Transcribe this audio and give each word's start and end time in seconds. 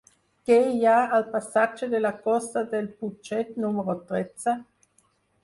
Què 0.49 0.55
hi 0.69 0.79
ha 0.91 0.95
al 1.17 1.25
passatge 1.35 1.89
de 1.91 1.99
la 2.01 2.13
Costa 2.23 2.65
del 2.73 2.89
Putxet 3.03 3.53
número 3.67 3.97
tretze? 4.11 4.57